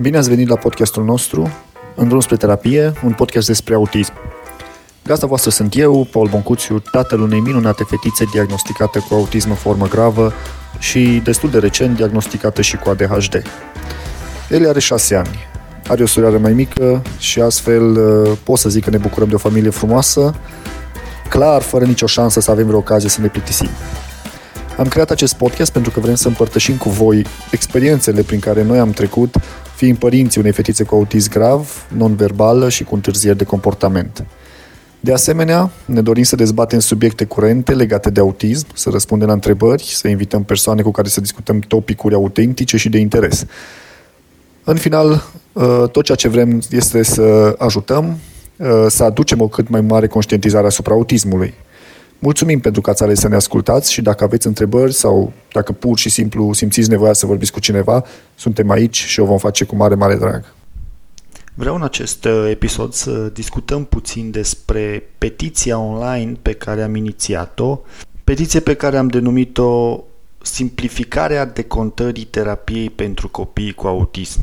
Bine 0.00 0.16
ați 0.16 0.28
venit 0.28 0.48
la 0.48 0.56
podcastul 0.56 1.04
nostru, 1.04 1.50
În 1.96 2.08
drum 2.08 2.20
spre 2.20 2.36
terapie, 2.36 2.92
un 3.04 3.12
podcast 3.12 3.46
despre 3.46 3.74
autism. 3.74 4.12
Gazda 5.04 5.26
voastră 5.26 5.50
sunt 5.50 5.76
eu, 5.76 6.08
Paul 6.10 6.28
Boncuțiu, 6.28 6.78
tatăl 6.78 7.20
unei 7.20 7.40
minunate 7.40 7.84
fetițe 7.84 8.24
diagnosticată 8.32 9.04
cu 9.08 9.14
autism 9.14 9.48
în 9.48 9.54
formă 9.54 9.86
gravă 9.86 10.32
și 10.78 11.20
destul 11.24 11.50
de 11.50 11.58
recent 11.58 11.96
diagnosticată 11.96 12.62
și 12.62 12.76
cu 12.76 12.88
ADHD. 12.88 13.42
El 14.50 14.68
are 14.68 14.80
șase 14.80 15.14
ani, 15.14 15.38
are 15.88 16.02
o 16.02 16.06
surioară 16.06 16.38
mai 16.38 16.52
mică 16.52 17.02
și 17.18 17.40
astfel 17.40 17.96
uh, 17.96 18.38
pot 18.44 18.58
să 18.58 18.68
zic 18.68 18.84
că 18.84 18.90
ne 18.90 18.98
bucurăm 18.98 19.28
de 19.28 19.34
o 19.34 19.38
familie 19.38 19.70
frumoasă, 19.70 20.34
clar, 21.28 21.62
fără 21.62 21.84
nicio 21.84 22.06
șansă 22.06 22.40
să 22.40 22.50
avem 22.50 22.66
vreo 22.66 22.78
ocazie 22.78 23.08
să 23.08 23.20
ne 23.20 23.28
plictisim. 23.28 23.68
Am 24.78 24.88
creat 24.88 25.10
acest 25.10 25.34
podcast 25.34 25.72
pentru 25.72 25.90
că 25.90 26.00
vrem 26.00 26.14
să 26.14 26.28
împărtășim 26.28 26.76
cu 26.76 26.88
voi 26.88 27.26
experiențele 27.50 28.22
prin 28.22 28.38
care 28.38 28.62
noi 28.62 28.78
am 28.78 28.90
trecut 28.90 29.36
fiind 29.76 29.98
părinții 29.98 30.40
unei 30.40 30.52
fetițe 30.52 30.84
cu 30.84 30.94
autism 30.94 31.30
grav, 31.30 31.86
non-verbală 31.96 32.68
și 32.68 32.84
cu 32.84 32.94
întârzieri 32.94 33.38
de 33.38 33.44
comportament. 33.44 34.24
De 35.00 35.12
asemenea, 35.12 35.70
ne 35.84 36.00
dorim 36.00 36.22
să 36.22 36.36
dezbatem 36.36 36.78
subiecte 36.78 37.24
curente 37.24 37.74
legate 37.74 38.10
de 38.10 38.20
autism, 38.20 38.66
să 38.74 38.90
răspundem 38.90 39.26
la 39.26 39.32
întrebări, 39.32 39.82
să 39.82 40.08
invităm 40.08 40.44
persoane 40.44 40.82
cu 40.82 40.90
care 40.90 41.08
să 41.08 41.20
discutăm 41.20 41.58
topicuri 41.58 42.14
autentice 42.14 42.76
și 42.76 42.88
de 42.88 42.98
interes. 42.98 43.44
În 44.64 44.76
final, 44.76 45.22
uh, 45.52 45.84
tot 45.92 46.04
ceea 46.04 46.16
ce 46.16 46.28
vrem 46.28 46.62
este 46.70 47.02
să 47.02 47.54
ajutăm, 47.58 48.18
uh, 48.56 48.86
să 48.88 49.04
aducem 49.04 49.40
o 49.40 49.48
cât 49.48 49.68
mai 49.68 49.80
mare 49.80 50.06
conștientizare 50.06 50.66
asupra 50.66 50.94
autismului. 50.94 51.54
Mulțumim 52.18 52.60
pentru 52.60 52.80
că 52.80 52.90
ați 52.90 53.02
ales 53.02 53.18
să 53.18 53.28
ne 53.28 53.34
ascultați 53.34 53.92
și 53.92 54.02
dacă 54.02 54.24
aveți 54.24 54.46
întrebări 54.46 54.92
sau 54.92 55.32
dacă 55.52 55.72
pur 55.72 55.98
și 55.98 56.08
simplu 56.08 56.52
simțiți 56.52 56.90
nevoia 56.90 57.12
să 57.12 57.26
vorbiți 57.26 57.52
cu 57.52 57.60
cineva, 57.60 58.04
suntem 58.34 58.70
aici 58.70 59.04
și 59.04 59.20
o 59.20 59.24
vom 59.24 59.38
face 59.38 59.64
cu 59.64 59.76
mare, 59.76 59.94
mare 59.94 60.16
drag. 60.16 60.54
Vreau 61.54 61.74
în 61.74 61.82
acest 61.82 62.24
uh, 62.24 62.46
episod 62.50 62.92
să 62.92 63.10
discutăm 63.32 63.84
puțin 63.84 64.30
despre 64.30 65.02
petiția 65.18 65.78
online 65.78 66.36
pe 66.42 66.52
care 66.52 66.82
am 66.82 66.94
inițiat-o, 66.94 67.80
petiție 68.24 68.60
pe 68.60 68.74
care 68.74 68.96
am 68.96 69.08
denumit-o 69.08 70.04
Simplificarea 70.44 71.44
decontării 71.44 72.24
terapiei 72.24 72.90
pentru 72.90 73.28
copii 73.28 73.72
cu 73.72 73.86
autism. 73.86 74.40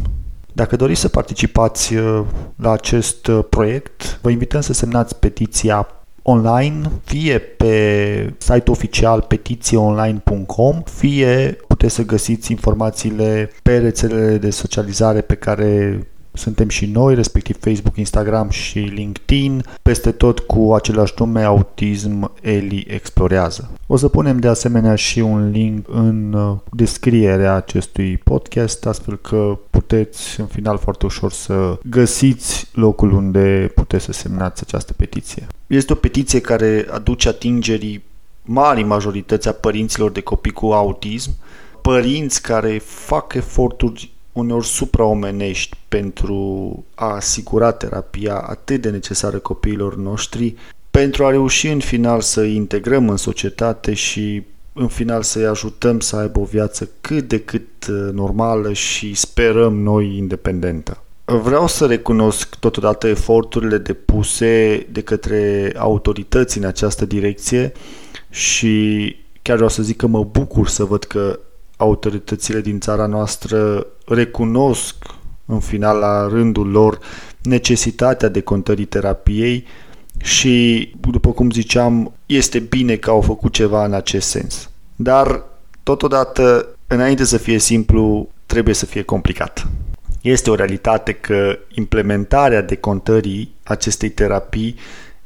Dacă 0.53 0.75
doriți 0.75 0.99
să 0.99 1.07
participați 1.07 1.95
uh, 1.95 2.25
la 2.55 2.71
acest 2.71 3.27
uh, 3.27 3.45
proiect, 3.49 4.19
vă 4.21 4.29
invităm 4.29 4.61
să 4.61 4.73
semnați 4.73 5.15
petiția 5.15 5.87
online, 6.23 6.91
fie 7.03 7.37
pe 7.39 8.33
site 8.37 8.71
oficial 8.71 9.21
petițieonline.com, 9.21 10.81
fie 10.83 11.57
puteți 11.67 11.93
să 11.93 12.05
găsiți 12.05 12.51
informațiile 12.51 13.51
pe 13.63 13.77
rețelele 13.77 14.37
de 14.37 14.49
socializare 14.49 15.21
pe 15.21 15.35
care 15.35 15.99
suntem 16.33 16.69
și 16.69 16.85
noi, 16.85 17.15
respectiv 17.15 17.57
Facebook, 17.59 17.97
Instagram 17.97 18.49
și 18.49 18.79
LinkedIn, 18.79 19.63
peste 19.81 20.11
tot 20.11 20.39
cu 20.39 20.73
același 20.73 21.13
nume 21.17 21.43
Autism 21.43 22.31
Eli 22.41 22.85
Explorează. 22.87 23.69
O 23.87 23.95
să 23.95 24.07
punem 24.07 24.39
de 24.39 24.47
asemenea 24.47 24.95
și 24.95 25.19
un 25.19 25.49
link 25.49 25.85
în 25.89 26.33
uh, 26.33 26.57
descrierea 26.71 27.55
acestui 27.55 28.17
podcast, 28.17 28.85
astfel 28.85 29.17
că 29.17 29.57
puteți 29.69 30.39
în 30.39 30.45
final 30.45 30.77
foarte 30.77 31.05
ușor 31.05 31.31
să 31.31 31.79
găsiți 31.83 32.67
locul 32.73 33.11
unde 33.11 33.71
puteți 33.75 34.03
să 34.05 34.11
semnați 34.11 34.63
această 34.65 34.93
petiție. 34.93 35.47
Este 35.67 35.93
o 35.93 35.95
petiție 35.95 36.41
care 36.41 36.87
aduce 36.91 37.27
atingerii 37.29 38.03
mari 38.41 38.83
majorități 38.83 39.47
a 39.47 39.51
părinților 39.51 40.11
de 40.11 40.21
copii 40.21 40.51
cu 40.51 40.65
autism, 40.65 41.31
părinți 41.81 42.41
care 42.41 42.77
fac 42.83 43.33
eforturi 43.33 44.11
uneori 44.31 44.65
supraomenești 44.65 45.77
pentru 45.87 46.83
a 46.95 47.05
asigura 47.05 47.71
terapia 47.71 48.37
atât 48.37 48.81
de 48.81 48.89
necesară 48.89 49.37
copiilor 49.37 49.95
noștri, 49.95 50.55
pentru 50.91 51.25
a 51.25 51.29
reuși 51.29 51.67
în 51.67 51.79
final 51.79 52.21
să 52.21 52.41
îi 52.41 52.55
integrăm 52.55 53.09
în 53.09 53.17
societate 53.17 53.93
și 53.93 54.43
în 54.73 54.87
final 54.87 55.21
să-i 55.21 55.45
ajutăm 55.45 55.99
să 55.99 56.15
aibă 56.15 56.39
o 56.39 56.43
viață 56.43 56.89
cât 57.01 57.27
de 57.27 57.39
cât 57.39 57.87
uh, 57.89 58.13
normală 58.13 58.73
și 58.73 59.13
sperăm 59.13 59.73
noi 59.81 60.17
independentă. 60.17 61.03
Vreau 61.25 61.67
să 61.67 61.85
recunosc 61.85 62.55
totodată 62.55 63.07
eforturile 63.07 63.77
depuse 63.77 64.85
de 64.91 65.01
către 65.01 65.71
autorități 65.77 66.57
în 66.57 66.63
această 66.63 67.05
direcție 67.05 67.71
și 68.29 69.15
chiar 69.41 69.55
vreau 69.55 69.69
să 69.69 69.83
zic 69.83 69.97
că 69.97 70.07
mă 70.07 70.23
bucur 70.23 70.67
să 70.67 70.83
văd 70.83 71.03
că 71.03 71.39
autoritățile 71.81 72.61
din 72.61 72.79
țara 72.79 73.05
noastră 73.05 73.87
recunosc 74.05 74.95
în 75.45 75.59
final 75.59 75.97
la 75.97 76.27
rândul 76.27 76.67
lor 76.67 76.99
necesitatea 77.41 78.29
de 78.29 78.41
contării 78.41 78.85
terapiei 78.85 79.65
și, 80.17 80.87
după 81.11 81.31
cum 81.31 81.51
ziceam, 81.51 82.13
este 82.25 82.59
bine 82.59 82.95
că 82.95 83.09
au 83.09 83.21
făcut 83.21 83.53
ceva 83.53 83.85
în 83.85 83.93
acest 83.93 84.29
sens. 84.29 84.69
Dar, 84.95 85.43
totodată, 85.83 86.67
înainte 86.87 87.23
să 87.23 87.37
fie 87.37 87.57
simplu, 87.57 88.29
trebuie 88.45 88.73
să 88.73 88.85
fie 88.85 89.01
complicat. 89.01 89.67
Este 90.21 90.49
o 90.49 90.55
realitate 90.55 91.11
că 91.11 91.59
implementarea 91.73 92.61
decontării 92.61 93.53
acestei 93.63 94.09
terapii 94.09 94.75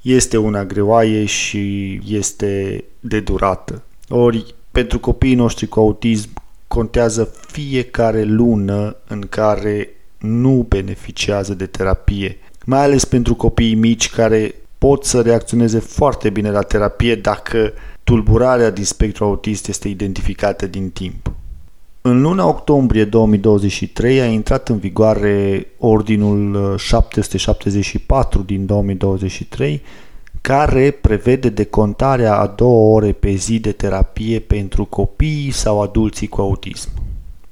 este 0.01 0.38
una 0.38 0.65
greoaie 0.65 1.25
și 1.25 1.99
este 2.07 2.83
de 2.99 3.19
durată. 3.19 3.83
Ori, 4.09 4.55
pentru 4.71 4.99
copiii 4.99 5.35
noștri 5.35 5.67
cu 5.67 5.79
autism, 5.79 6.29
contează 6.67 7.33
fiecare 7.47 8.23
lună 8.23 8.95
în 9.07 9.21
care 9.29 9.89
nu 10.17 10.65
beneficiază 10.69 11.53
de 11.53 11.65
terapie, 11.65 12.37
mai 12.65 12.83
ales 12.83 13.05
pentru 13.05 13.35
copiii 13.35 13.75
mici 13.75 14.09
care 14.09 14.55
pot 14.77 15.03
să 15.03 15.21
reacționeze 15.21 15.79
foarte 15.79 16.29
bine 16.29 16.51
la 16.51 16.61
terapie 16.61 17.15
dacă 17.15 17.73
tulburarea 18.03 18.69
din 18.69 18.85
spectru 18.85 19.23
autist 19.23 19.67
este 19.67 19.87
identificată 19.87 20.67
din 20.67 20.89
timp. 20.89 21.31
În 22.01 22.21
luna 22.21 22.47
octombrie 22.47 23.05
2023 23.05 24.21
a 24.21 24.25
intrat 24.25 24.69
în 24.69 24.77
vigoare 24.77 25.67
Ordinul 25.77 26.77
774 26.77 28.41
din 28.41 28.65
2023 28.65 29.81
care 30.47 30.91
prevede 30.91 31.50
decontarea 31.50 32.38
a 32.38 32.47
două 32.47 32.95
ore 32.95 33.11
pe 33.11 33.31
zi 33.31 33.59
de 33.59 33.72
terapie 33.72 34.39
pentru 34.39 34.85
copii 34.85 35.51
sau 35.51 35.81
adulții 35.81 36.28
cu 36.28 36.41
autism. 36.41 36.89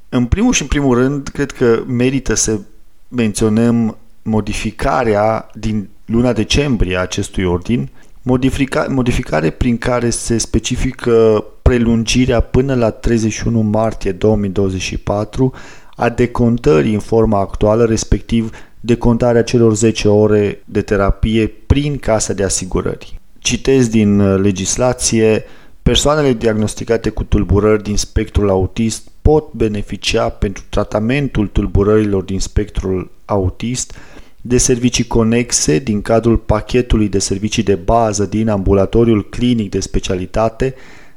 În 0.10 0.26
primul 0.26 0.54
și 0.54 0.62
în 0.62 0.68
primul 0.68 0.98
rând, 0.98 1.28
cred 1.28 1.52
că 1.52 1.84
merită 1.88 2.34
să 2.34 2.60
menționăm 3.08 3.98
modificarea 4.22 5.50
din 5.54 5.90
luna 6.06 6.34
decembrie 6.34 6.98
a 6.98 7.02
acestui 7.02 7.44
ordin, 7.44 7.90
modifica, 8.22 8.86
modificare 8.90 9.50
prin 9.50 9.78
care 9.78 10.10
se 10.10 10.38
specifică 10.38 11.44
prelungirea 11.62 12.40
până 12.40 12.76
la 12.76 12.90
31 12.90 13.62
martie 13.62 14.12
2024 14.12 15.54
a 15.96 16.10
decontării 16.10 16.94
în 16.94 17.00
forma 17.00 17.40
actuală, 17.40 17.86
respectiv 17.86 18.52
decontarea 18.86 19.44
celor 19.44 19.76
10 19.76 20.08
ore 20.08 20.62
de 20.66 20.82
terapie 20.82 21.48
prin 21.48 21.98
casa 21.98 22.34
de 22.34 22.44
asigurări. 22.44 23.20
Citez 23.40 23.88
din 23.88 24.20
uh, 24.20 24.40
legislație, 24.42 25.44
persoanele 25.84 26.34
diagnosticate 26.34 27.10
cu 27.10 27.24
tulburări 27.24 27.84
din 27.84 27.98
spectrul 27.98 28.50
autist 28.50 29.08
pot 29.22 29.54
beneficia 29.54 30.30
pentru 30.30 30.64
tratamentul 30.70 31.48
tulburărilor 31.48 32.24
din 32.24 32.40
spectrul 32.40 33.12
autist 33.26 33.94
de 34.42 34.58
servicii 34.58 35.08
conexe 35.08 35.80
din 35.80 36.02
cadrul 36.02 36.38
pachetului 36.38 37.10
de 37.10 37.20
servicii 37.20 37.64
de 37.64 37.76
bază 37.76 38.26
din 38.26 38.50
ambulatoriul 38.50 39.30
clinic 39.30 39.70
de 39.70 39.80
specialitate 39.80 40.76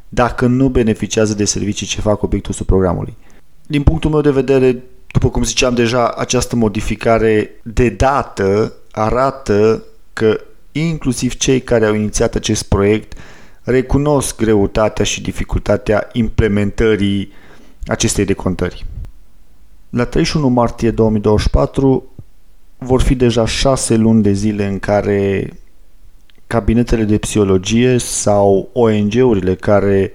dacă 0.09 0.47
nu 0.47 0.69
beneficiază 0.69 1.35
de 1.35 1.45
servicii 1.45 1.87
ce 1.87 2.01
fac 2.01 2.23
obiectul 2.23 2.55
subprogramului. 2.55 3.17
Din 3.67 3.83
punctul 3.83 4.11
meu 4.11 4.21
de 4.21 4.31
vedere, 4.31 4.83
după 5.19 5.31
cum 5.31 5.43
ziceam 5.43 5.75
deja, 5.75 6.09
această 6.09 6.57
modificare 6.57 7.51
de 7.63 7.89
dată 7.89 8.73
arată 8.91 9.83
că 10.13 10.41
inclusiv 10.73 11.37
cei 11.37 11.61
care 11.61 11.87
au 11.87 11.95
inițiat 11.95 12.35
acest 12.35 12.63
proiect 12.63 13.19
recunosc 13.63 14.37
greutatea 14.37 15.05
și 15.05 15.23
dificultatea 15.23 16.09
implementării 16.13 17.33
acestei 17.87 18.25
decontări. 18.25 18.87
La 19.91 20.05
31 20.05 20.49
martie 20.49 20.91
2024 20.91 22.05
vor 22.79 23.03
fi 23.03 23.15
deja 23.15 23.47
șase 23.47 23.95
luni 23.95 24.23
de 24.23 24.33
zile 24.33 24.67
în 24.67 24.79
care 24.79 25.53
cabinetele 26.47 27.05
de 27.05 27.19
psihologie 27.19 27.99
sau 27.99 28.69
ONG-urile 28.73 29.55
care 29.55 30.13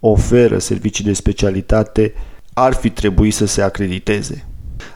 oferă 0.00 0.58
servicii 0.58 1.04
de 1.04 1.12
specialitate 1.12 2.12
ar 2.52 2.72
fi 2.72 2.90
trebuit 2.90 3.34
să 3.34 3.44
se 3.46 3.62
acrediteze. 3.62 4.46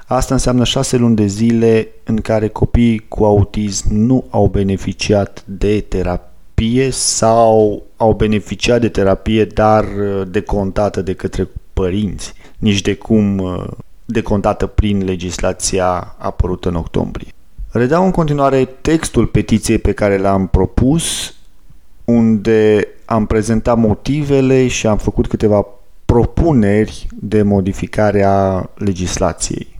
Asta 0.08 0.34
înseamnă 0.34 0.64
șase 0.64 0.96
luni 0.96 1.16
de 1.16 1.26
zile 1.26 1.88
în 2.04 2.16
care 2.16 2.48
copiii 2.48 3.04
cu 3.08 3.24
autism 3.24 3.94
nu 3.94 4.24
au 4.30 4.46
beneficiat 4.46 5.44
de 5.46 5.80
terapie 5.80 6.90
sau 6.90 7.82
au 7.96 8.12
beneficiat 8.12 8.80
de 8.80 8.88
terapie, 8.88 9.44
dar 9.44 9.84
uh, 9.84 10.22
decontată 10.30 11.02
de 11.02 11.12
către 11.12 11.48
părinți. 11.72 12.32
Nici 12.58 12.80
de 12.80 12.94
cum 12.94 13.38
uh, 13.38 13.64
decontată 14.04 14.66
prin 14.66 15.04
legislația 15.04 16.14
apărută 16.18 16.68
în 16.68 16.74
octombrie. 16.74 17.28
Redau 17.70 18.04
în 18.04 18.10
continuare 18.10 18.64
textul 18.64 19.26
petiției 19.26 19.78
pe 19.78 19.92
care 19.92 20.18
l-am 20.18 20.46
propus, 20.46 21.34
unde 22.04 22.88
am 23.04 23.26
prezentat 23.26 23.76
motivele 23.76 24.68
și 24.68 24.86
am 24.86 24.96
făcut 24.96 25.26
câteva 25.26 25.66
propuneri 26.04 27.06
de 27.14 27.42
modificare 27.42 28.22
a 28.22 28.70
legislației. 28.74 29.75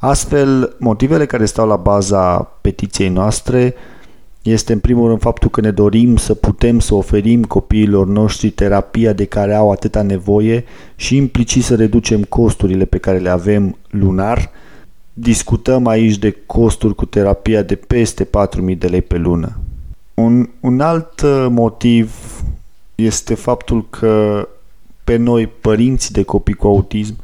Astfel, 0.00 0.74
motivele 0.78 1.26
care 1.26 1.44
stau 1.44 1.66
la 1.66 1.76
baza 1.76 2.36
petiției 2.60 3.08
noastre 3.08 3.74
este 4.42 4.72
în 4.72 4.78
primul 4.78 5.08
rând 5.08 5.20
faptul 5.20 5.50
că 5.50 5.60
ne 5.60 5.70
dorim 5.70 6.16
să 6.16 6.34
putem 6.34 6.78
să 6.78 6.94
oferim 6.94 7.44
copiilor 7.44 8.06
noștri 8.06 8.50
terapia 8.50 9.12
de 9.12 9.24
care 9.24 9.54
au 9.54 9.70
atâta 9.70 10.02
nevoie 10.02 10.64
și 10.96 11.16
implicit 11.16 11.64
să 11.64 11.74
reducem 11.74 12.22
costurile 12.22 12.84
pe 12.84 12.98
care 12.98 13.18
le 13.18 13.28
avem 13.28 13.76
lunar. 13.90 14.50
Discutăm 15.12 15.86
aici 15.86 16.18
de 16.18 16.36
costuri 16.46 16.94
cu 16.94 17.04
terapia 17.04 17.62
de 17.62 17.74
peste 17.74 18.24
4.000 18.24 18.78
de 18.78 18.86
lei 18.86 19.02
pe 19.02 19.16
lună. 19.16 19.56
Un, 20.14 20.48
un 20.60 20.80
alt 20.80 21.20
uh, 21.20 21.46
motiv 21.50 22.14
este 22.94 23.34
faptul 23.34 23.86
că 23.90 24.48
pe 25.04 25.16
noi, 25.16 25.46
părinți 25.46 26.12
de 26.12 26.22
copii 26.22 26.54
cu 26.54 26.66
autism, 26.66 27.16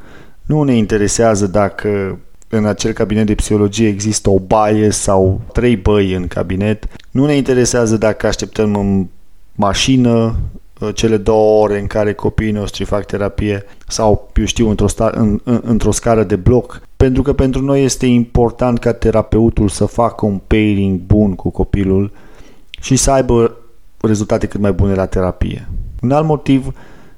nu 0.46 0.62
ne 0.62 0.75
interesează 0.76 1.46
dacă 1.46 2.19
în 2.48 2.64
acel 2.64 2.93
cabinet 2.93 3.26
de 3.26 3.34
psihologie 3.34 3.88
există 3.88 4.31
o 4.31 4.38
baie 4.38 4.90
sau 4.90 5.40
trei 5.52 5.76
băi 5.76 6.12
în 6.12 6.26
cabinet. 6.26 6.87
Nu 7.10 7.26
ne 7.26 7.34
interesează 7.34 7.96
dacă 7.96 8.26
așteptăm 8.26 8.75
în 8.75 9.06
mașină 9.54 10.37
uh, 10.81 10.88
cele 10.94 11.16
două 11.16 11.62
ore 11.62 11.81
în 11.81 11.87
care 11.87 12.12
copiii 12.12 12.50
noștri 12.50 12.84
fac 12.84 13.06
terapie 13.06 13.64
sau, 13.88 14.31
eu 14.34 14.44
știu, 14.44 14.69
într-o, 14.69 14.88
sta- 14.88 15.12
în, 15.14 15.40
în, 15.44 15.60
într-o 15.64 15.90
scară 15.90 16.22
de 16.22 16.37
bloc, 16.37 16.81
pentru 16.96 17.22
că 17.22 17.32
pentru 17.32 17.62
noi 17.62 17.84
este 17.84 18.06
important 18.06 18.78
ca 18.78 18.92
terapeutul 18.92 19.69
să 19.69 19.84
facă 19.84 20.26
un 20.26 20.40
pairing 20.46 20.99
bun 20.99 21.34
cu 21.34 21.50
copilul 21.50 22.12
și 22.81 22.96
să 22.96 23.10
aibă 23.10 23.56
rezultate 24.00 24.46
cât 24.46 24.60
mai 24.60 24.72
bune 24.72 24.94
la 24.94 25.06
terapie. 25.06 25.69
Un 26.02 26.10
alt 26.10 26.26
motiv 26.26 26.72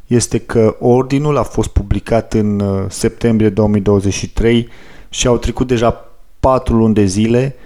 este 0.07 0.39
că 0.39 0.77
ordinul 0.81 1.37
a 1.37 1.43
fost 1.43 1.69
publicat 1.69 2.33
în 2.33 2.61
uh, 2.61 2.85
septembrie 2.89 3.49
2023 3.49 4.69
și 5.09 5.27
au 5.27 5.39
trecut 5.39 5.67
deja 5.67 6.05
patru 6.41 6.77
luni 6.77 6.95
de 6.95 7.05
zile 7.05 7.57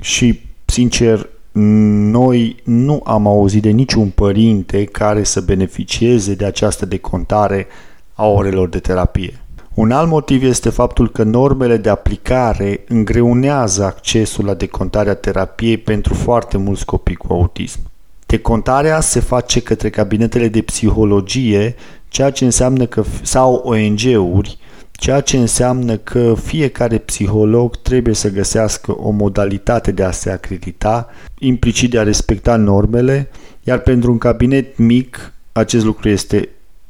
și, 0.00 0.40
sincer, 0.64 1.28
noi 1.52 2.56
nu 2.64 3.02
am 3.04 3.26
auzit 3.26 3.62
de 3.62 3.70
niciun 3.70 4.08
părinte 4.08 4.84
care 4.84 5.22
să 5.22 5.40
beneficieze 5.40 6.34
de 6.34 6.44
această 6.44 6.86
decontare 6.86 7.66
a 8.14 8.26
orelor 8.26 8.68
de 8.68 8.78
terapie. 8.78 9.40
Un 9.74 9.90
alt 9.90 10.08
motiv 10.08 10.42
este 10.42 10.70
faptul 10.70 11.10
că 11.10 11.22
normele 11.22 11.76
de 11.76 11.88
aplicare 11.88 12.84
îngreunează 12.88 13.84
accesul 13.84 14.44
la 14.44 14.54
decontarea 14.54 15.14
terapiei 15.14 15.76
pentru 15.78 16.14
foarte 16.14 16.56
mulți 16.56 16.84
copii 16.84 17.14
cu 17.14 17.26
autism. 17.32 17.78
Decontarea 18.26 19.00
se 19.00 19.20
face 19.20 19.60
către 19.60 19.90
cabinetele 19.90 20.48
de 20.48 20.62
psihologie, 20.62 21.74
ceea 22.08 22.30
ce 22.30 22.44
înseamnă 22.44 22.86
că 22.86 23.04
sau 23.22 23.54
ONG-uri, 23.54 24.58
ceea 25.00 25.20
ce 25.20 25.36
înseamnă 25.36 25.96
că 25.96 26.34
fiecare 26.42 26.98
psiholog 26.98 27.76
trebuie 27.76 28.14
să 28.14 28.30
găsească 28.30 28.96
o 28.98 29.10
modalitate 29.10 29.92
de 29.92 30.02
a 30.02 30.10
se 30.10 30.30
acredita, 30.30 31.08
implicit 31.38 31.90
de 31.90 31.98
a 31.98 32.02
respecta 32.02 32.56
normele, 32.56 33.28
iar 33.62 33.78
pentru 33.78 34.10
un 34.10 34.18
cabinet 34.18 34.78
mic 34.78 35.32
acest 35.52 35.84
lucru 35.84 36.08
este 36.08 36.48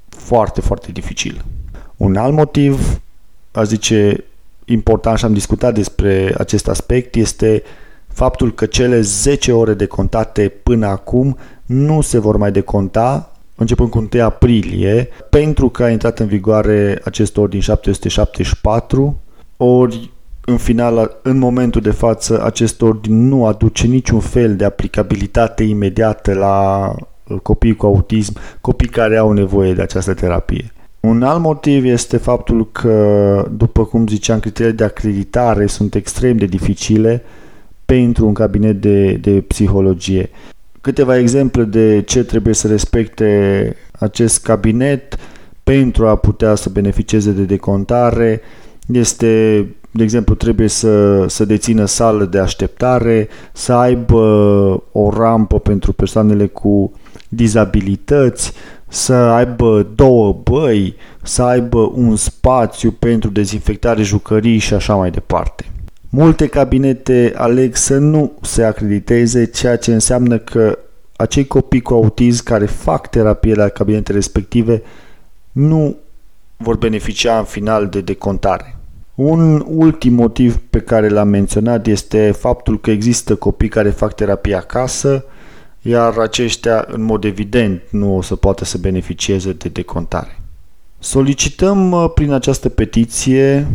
foarte, 0.08 0.60
foarte 0.60 0.92
dificil. 0.92 1.44
Un 1.96 2.16
alt 2.16 2.34
motiv, 2.34 3.00
aș 3.52 3.66
zice, 3.66 4.24
important 4.64 5.18
și 5.18 5.24
am 5.24 5.32
discutat 5.32 5.74
despre 5.74 6.34
acest 6.38 6.68
aspect, 6.68 7.14
este 7.14 7.62
faptul 8.08 8.54
că 8.54 8.66
cele 8.66 9.00
10 9.00 9.52
ore 9.52 9.74
de 9.74 9.86
contate 9.86 10.48
până 10.62 10.86
acum 10.86 11.36
nu 11.66 12.00
se 12.00 12.18
vor 12.18 12.36
mai 12.36 12.52
deconta 12.52 13.32
începând 13.60 13.90
cu 13.90 14.08
1 14.12 14.22
aprilie, 14.22 15.08
pentru 15.30 15.68
că 15.68 15.82
a 15.82 15.90
intrat 15.90 16.18
în 16.18 16.26
vigoare 16.26 17.00
acest 17.04 17.36
ordin 17.36 17.60
774, 17.60 19.20
ori 19.56 20.10
în 20.44 20.56
final, 20.56 21.18
în 21.22 21.38
momentul 21.38 21.80
de 21.80 21.90
față, 21.90 22.44
acest 22.44 22.82
ordin 22.82 23.28
nu 23.28 23.46
aduce 23.46 23.86
niciun 23.86 24.20
fel 24.20 24.56
de 24.56 24.64
aplicabilitate 24.64 25.62
imediată 25.62 26.34
la 26.34 26.88
uh, 27.24 27.38
copii 27.42 27.76
cu 27.76 27.86
autism, 27.86 28.36
copii 28.60 28.88
care 28.88 29.16
au 29.16 29.32
nevoie 29.32 29.72
de 29.74 29.82
această 29.82 30.14
terapie. 30.14 30.72
Un 31.00 31.22
alt 31.22 31.40
motiv 31.40 31.84
este 31.84 32.16
faptul 32.16 32.70
că, 32.72 33.46
după 33.56 33.84
cum 33.84 34.06
ziceam, 34.06 34.40
criteriile 34.40 34.76
de 34.76 34.84
acreditare 34.84 35.66
sunt 35.66 35.94
extrem 35.94 36.36
de 36.36 36.46
dificile 36.46 37.22
pentru 37.84 38.26
un 38.26 38.34
cabinet 38.34 38.80
de, 38.80 39.12
de 39.12 39.30
psihologie. 39.30 40.30
Câteva 40.80 41.18
exemple 41.18 41.62
de 41.64 42.02
ce 42.06 42.24
trebuie 42.24 42.54
să 42.54 42.68
respecte 42.68 43.76
acest 43.92 44.42
cabinet 44.42 45.16
pentru 45.62 46.06
a 46.06 46.16
putea 46.16 46.54
să 46.54 46.68
beneficieze 46.68 47.30
de 47.30 47.42
decontare 47.42 48.40
este, 48.86 49.66
de 49.90 50.02
exemplu, 50.02 50.34
trebuie 50.34 50.68
să, 50.68 51.24
să 51.28 51.44
dețină 51.44 51.84
sală 51.84 52.24
de 52.24 52.38
așteptare, 52.38 53.28
să 53.52 53.72
aibă 53.72 54.22
o 54.92 55.10
rampă 55.10 55.58
pentru 55.58 55.92
persoanele 55.92 56.46
cu 56.46 56.92
dizabilități, 57.28 58.52
să 58.88 59.12
aibă 59.12 59.86
două 59.94 60.40
băi, 60.42 60.94
să 61.22 61.42
aibă 61.42 61.92
un 61.94 62.16
spațiu 62.16 62.90
pentru 62.90 63.30
dezinfectare 63.30 64.02
jucării 64.02 64.58
și 64.58 64.74
așa 64.74 64.94
mai 64.94 65.10
departe. 65.10 65.64
Multe 66.12 66.46
cabinete 66.46 67.32
aleg 67.36 67.76
să 67.76 67.98
nu 67.98 68.32
se 68.40 68.62
acrediteze, 68.62 69.44
ceea 69.44 69.76
ce 69.76 69.92
înseamnă 69.92 70.38
că 70.38 70.78
acei 71.16 71.46
copii 71.46 71.80
cu 71.80 71.94
autism 71.94 72.44
care 72.44 72.66
fac 72.66 73.10
terapie 73.10 73.54
la 73.54 73.68
cabinete 73.68 74.12
respective 74.12 74.82
nu 75.52 75.96
vor 76.56 76.76
beneficia 76.76 77.38
în 77.38 77.44
final 77.44 77.88
de 77.88 78.00
decontare. 78.00 78.76
Un 79.14 79.64
ultim 79.66 80.14
motiv 80.14 80.60
pe 80.70 80.80
care 80.80 81.08
l-am 81.08 81.28
menționat 81.28 81.86
este 81.86 82.30
faptul 82.30 82.80
că 82.80 82.90
există 82.90 83.34
copii 83.34 83.68
care 83.68 83.90
fac 83.90 84.14
terapie 84.14 84.54
acasă, 84.54 85.24
iar 85.82 86.18
aceștia, 86.18 86.84
în 86.88 87.02
mod 87.02 87.24
evident, 87.24 87.82
nu 87.90 88.16
o 88.16 88.22
să 88.22 88.36
poată 88.36 88.64
să 88.64 88.78
beneficieze 88.78 89.52
de 89.52 89.68
decontare. 89.68 90.38
Solicităm 90.98 91.90
uh, 91.90 92.10
prin 92.14 92.32
această 92.32 92.68
petiție 92.68 93.66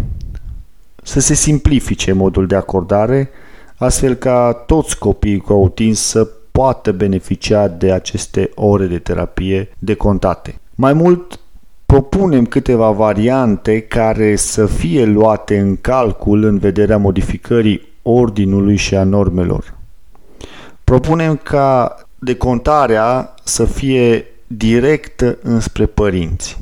să 1.05 1.19
se 1.19 1.33
simplifice 1.33 2.11
modul 2.11 2.47
de 2.47 2.55
acordare, 2.55 3.29
astfel 3.77 4.13
ca 4.13 4.63
toți 4.65 4.97
copiii 4.97 5.39
cu 5.39 5.53
autism 5.53 6.01
să 6.01 6.27
poată 6.51 6.91
beneficia 6.91 7.67
de 7.67 7.91
aceste 7.91 8.51
ore 8.55 8.85
de 8.85 8.99
terapie 8.99 9.69
decontate. 9.79 10.59
Mai 10.75 10.93
mult, 10.93 11.39
propunem 11.85 12.45
câteva 12.45 12.91
variante 12.91 13.79
care 13.79 14.35
să 14.35 14.65
fie 14.65 15.05
luate 15.05 15.59
în 15.59 15.77
calcul 15.81 16.43
în 16.43 16.57
vederea 16.57 16.97
modificării 16.97 17.81
ordinului 18.01 18.75
și 18.75 18.95
a 18.95 19.03
normelor. 19.03 19.73
Propunem 20.83 21.35
ca 21.43 21.95
decontarea 22.19 23.33
să 23.43 23.65
fie 23.65 24.25
directă 24.47 25.37
înspre 25.41 25.85
părinți, 25.85 26.59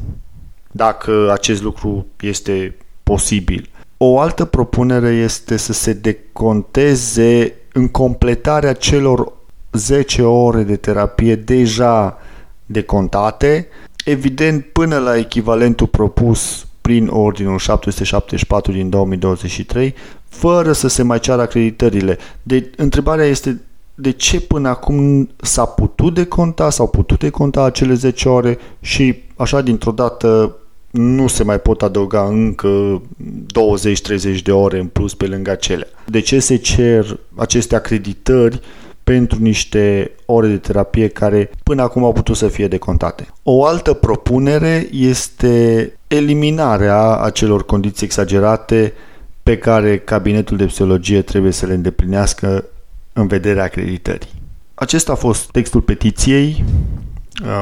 dacă 0.72 1.30
acest 1.32 1.62
lucru 1.62 2.06
este 2.20 2.76
posibil. 3.04 3.70
O 4.06 4.20
altă 4.20 4.46
propunere 4.46 5.10
este 5.10 5.58
să 5.58 5.74
se 5.74 5.94
deconteze 5.94 7.54
în 7.74 7.88
completarea 7.88 8.74
celor 8.74 9.34
10 9.72 10.22
ore 10.22 10.64
de 10.64 10.76
terapie 10.76 11.36
deja 11.36 12.18
decontate, 12.66 13.68
evident 14.06 14.66
până 14.66 14.98
la 14.98 15.18
echivalentul 15.18 15.88
propus 15.88 16.68
prin 16.82 17.08
Ordinul 17.08 17.58
774 17.58 18.72
din 18.72 18.90
2023, 18.90 19.96
fără 20.28 20.72
să 20.72 20.88
se 20.88 21.04
mai 21.04 21.20
ceară 21.20 21.42
acreditările. 21.42 22.18
De, 22.42 22.72
întrebarea 22.76 23.26
este 23.26 23.62
de 23.96 24.12
ce 24.12 24.42
până 24.42 24.70
acum 24.70 25.30
s-a 25.42 25.66
putut 25.66 26.14
deconta, 26.14 26.70
s-au 26.70 26.88
putut 26.88 27.20
deconta 27.20 27.64
acele 27.64 27.94
10 27.94 28.30
ore 28.30 28.58
și 28.82 29.16
așa 29.36 29.62
dintr-o 29.62 29.92
dată 29.92 30.58
nu 30.94 31.28
se 31.28 31.44
mai 31.44 31.60
pot 31.60 31.82
adăuga 31.82 32.24
încă 32.24 33.02
20-30 34.38 34.42
de 34.44 34.52
ore 34.52 34.80
în 34.80 34.88
plus 34.88 35.14
pe 35.14 35.28
lângă 35.28 35.52
acelea. 35.52 35.88
De 36.06 36.20
ce 36.20 36.40
se 36.40 36.56
cer 36.56 37.20
aceste 37.36 37.76
acreditări 37.76 38.60
pentru 39.04 39.38
niște 39.42 40.12
ore 40.26 40.48
de 40.48 40.58
terapie 40.58 41.08
care 41.08 41.52
până 41.64 41.82
acum 41.82 42.04
au 42.04 42.12
putut 42.12 42.36
să 42.36 42.48
fie 42.48 42.68
decontate. 42.68 43.28
O 43.44 43.66
altă 43.66 43.94
propunere 43.94 44.88
este 44.92 45.92
eliminarea 46.08 47.18
acelor 47.18 47.66
condiții 47.66 48.06
exagerate 48.06 48.94
pe 49.44 49.58
care 49.58 49.98
cabinetul 49.98 50.58
de 50.58 50.66
psihologie 50.66 51.22
trebuie 51.22 51.52
să 51.52 51.66
le 51.66 51.74
îndeplinească 51.74 52.66
în 53.14 53.28
vederea 53.28 53.64
acreditării. 53.64 54.30
Acesta 54.74 55.12
a 55.12 55.16
fost 55.16 55.52
textul 55.52 55.82
petiției, 55.82 56.64
uh, 56.64 57.03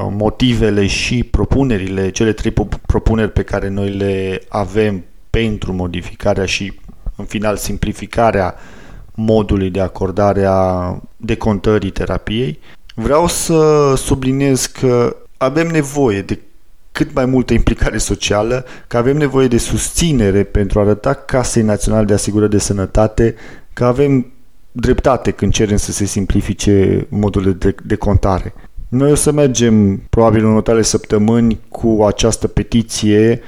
motivele 0.09 0.87
și 0.87 1.23
propunerile, 1.23 2.09
cele 2.09 2.33
trei 2.33 2.53
propuneri 2.85 3.31
pe 3.31 3.43
care 3.43 3.69
noi 3.69 3.89
le 3.89 4.41
avem 4.49 5.03
pentru 5.29 5.73
modificarea 5.73 6.45
și, 6.45 6.73
în 7.15 7.25
final, 7.25 7.57
simplificarea 7.57 8.55
modului 9.13 9.69
de 9.69 9.81
acordare 9.81 10.45
a 10.45 10.95
decontării 11.17 11.91
terapiei. 11.91 12.59
Vreau 12.95 13.27
să 13.27 13.93
subliniez 13.95 14.65
că 14.65 15.15
avem 15.37 15.67
nevoie 15.67 16.21
de 16.21 16.39
cât 16.91 17.13
mai 17.13 17.25
multă 17.25 17.53
implicare 17.53 17.97
socială, 17.97 18.65
că 18.87 18.97
avem 18.97 19.17
nevoie 19.17 19.47
de 19.47 19.57
susținere 19.57 20.43
pentru 20.43 20.79
a 20.79 20.81
arăta 20.81 21.13
Casei 21.13 21.63
Naționale 21.63 22.05
de 22.05 22.13
Asigurări 22.13 22.51
de 22.51 22.57
Sănătate 22.57 23.35
că 23.73 23.85
avem 23.85 24.31
dreptate 24.71 25.31
când 25.31 25.53
cerem 25.53 25.77
să 25.77 25.91
se 25.91 26.05
simplifice 26.05 27.05
modul 27.09 27.53
de, 27.53 27.75
de 27.83 27.95
contare. 27.95 28.53
Noi 28.91 29.11
o 29.11 29.15
să 29.15 29.31
mergem 29.31 29.97
probabil 29.97 30.41
în 30.41 30.47
următoarele 30.47 30.85
săptămâni 30.85 31.59
cu 31.69 32.03
această 32.07 32.47
petiție 32.47 33.41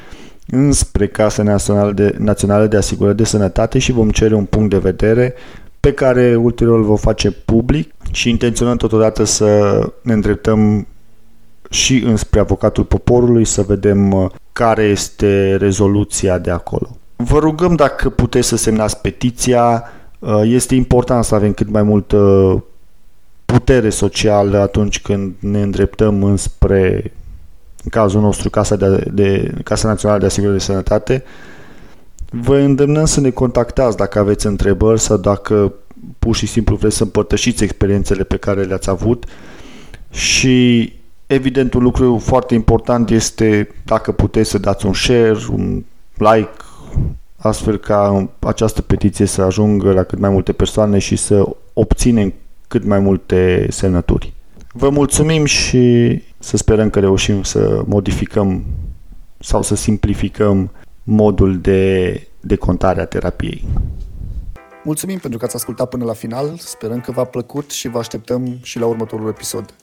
înspre 0.48 1.08
Casa 1.08 1.44
Națională 1.44 1.92
de, 1.92 2.16
Națională 2.18 2.68
de 2.68 2.78
Asigurări 2.78 3.18
de 3.18 3.24
Sănătate 3.24 3.80
și 3.80 3.92
vom 3.92 4.10
cere 4.10 4.36
un 4.36 4.46
punct 4.46 4.70
de 4.70 4.78
vedere 4.78 5.34
pe 5.80 5.94
care 5.94 6.36
ulterior 6.36 6.78
îl 6.78 6.84
vom 6.84 6.96
face 6.96 7.32
public 7.32 7.94
și 8.12 8.30
intenționăm 8.30 8.78
totodată 8.78 9.24
să 9.24 9.80
ne 10.02 10.14
îndreptăm 10.14 10.88
și 11.70 12.04
înspre 12.04 12.40
avocatul 12.40 12.84
poporului 12.84 13.46
să 13.46 13.62
vedem 13.62 14.12
uh, 14.12 14.30
care 14.54 14.84
este 14.84 15.56
rezoluția 15.56 16.38
de 16.38 16.52
acolo. 16.52 16.90
Vă 17.16 17.40
rugăm 17.40 17.76
dacă 17.76 18.10
puteți 18.10 18.48
să 18.48 18.56
semnați 18.56 19.02
petiția, 19.02 19.84
uh, 20.20 20.42
este 20.44 20.76
important 20.76 21.24
să 21.24 21.36
avem 21.36 21.54
cât 21.54 21.70
mai 21.70 21.84
multă 21.84 22.18
putere 23.54 23.90
socială 23.90 24.58
atunci 24.58 25.02
când 25.02 25.34
ne 25.40 25.62
îndreptăm 25.62 26.24
înspre, 26.24 27.12
în 27.84 27.90
cazul 27.90 28.22
nostru, 28.22 28.50
Casa, 28.50 28.76
de, 28.76 29.06
de, 29.14 29.54
Casa 29.64 29.88
Națională 29.88 30.20
de 30.20 30.26
Asigurări 30.26 30.58
de 30.58 30.64
Sănătate. 30.64 31.24
Vă 32.30 32.58
îndemnăm 32.58 33.06
să 33.06 33.20
ne 33.20 33.30
contactați 33.30 33.98
dacă 33.98 34.20
aveți 34.20 34.46
întrebări 34.46 35.00
sau 35.00 35.18
dacă 35.18 35.74
pur 36.20 36.36
și 36.36 36.46
simplu 36.46 36.76
vreți 36.76 36.96
să 36.96 37.04
împărtășiți 37.04 37.64
experiențele 37.64 38.24
pe 38.24 38.38
care 38.38 38.64
le-ați 38.64 38.90
avut 38.90 39.26
și 40.10 40.94
evident 41.28 41.74
un 41.74 41.84
lucru 41.84 42.18
foarte 42.18 42.54
important 42.54 43.10
este 43.10 43.70
dacă 43.86 44.12
puteți 44.12 44.50
să 44.50 44.58
dați 44.58 44.86
un 44.86 44.94
share, 44.94 45.38
un 45.52 45.84
like, 46.18 46.52
astfel 47.38 47.78
ca 47.78 48.30
această 48.40 48.82
petiție 48.82 49.26
să 49.26 49.42
ajungă 49.42 49.92
la 49.92 50.04
cât 50.04 50.20
mai 50.20 50.30
multe 50.30 50.52
persoane 50.54 50.98
și 50.98 51.16
să 51.16 51.46
obținem 51.74 52.34
cât 52.74 52.84
mai 52.84 53.00
multe 53.00 53.68
semnături. 53.70 54.34
Vă 54.72 54.90
mulțumim 54.90 55.46
și 55.46 56.22
să 56.40 56.58
sperăm 56.58 56.90
că 56.90 57.00
reușim 57.00 57.44
să 57.44 57.84
modificăm 57.86 58.64
sau 59.40 59.62
să 59.62 59.76
simplificăm 59.76 60.72
modul 61.04 61.60
de, 61.60 62.28
de 62.40 62.56
contare 62.56 63.02
a 63.02 63.06
terapiei. 63.06 63.66
Mulțumim 64.84 65.18
pentru 65.18 65.40
că 65.40 65.46
ați 65.46 65.56
ascultat 65.56 65.90
până 65.90 66.06
la 66.06 66.14
final, 66.14 66.54
sperăm 66.58 67.00
că 67.00 67.12
v-a 67.12 67.24
plăcut 67.24 67.72
și 67.72 67.88
vă 67.88 67.98
așteptăm 67.98 68.58
și 68.62 68.80
la 68.80 68.86
următorul 68.86 69.28
episod. 69.28 69.74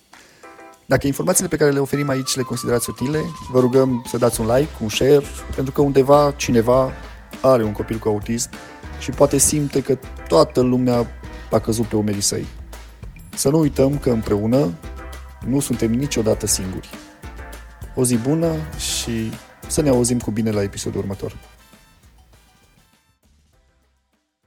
Dacă 0.86 1.06
informațiile 1.06 1.48
pe 1.48 1.56
care 1.56 1.70
le 1.70 1.78
oferim 1.78 2.08
aici 2.08 2.36
le 2.36 2.42
considerați 2.42 2.90
utile, 2.90 3.18
vă 3.52 3.60
rugăm 3.60 4.04
să 4.08 4.18
dați 4.18 4.40
un 4.40 4.46
like, 4.46 4.70
un 4.82 4.88
share, 4.88 5.20
pentru 5.54 5.72
că 5.72 5.80
undeva 5.80 6.32
cineva 6.36 6.90
are 7.40 7.64
un 7.64 7.72
copil 7.72 7.98
cu 7.98 8.08
autism 8.08 8.50
și 8.98 9.10
poate 9.10 9.38
simte 9.38 9.82
că 9.82 9.98
toată 10.28 10.60
lumea 10.60 11.06
a 11.50 11.58
căzut 11.58 11.86
pe 11.86 11.96
umerii 11.96 12.20
săi. 12.20 12.46
Să 13.34 13.48
nu 13.48 13.58
uităm 13.58 13.98
că 13.98 14.10
împreună 14.10 14.72
nu 15.46 15.60
suntem 15.60 15.92
niciodată 15.92 16.46
singuri. 16.46 16.88
O 17.94 18.04
zi 18.04 18.16
bună 18.16 18.54
și 18.78 19.32
să 19.66 19.82
ne 19.82 19.88
auzim 19.88 20.18
cu 20.18 20.30
bine 20.30 20.50
la 20.50 20.62
episodul 20.62 21.00
următor. 21.00 21.36